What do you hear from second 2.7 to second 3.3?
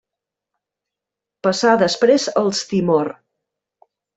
Timor: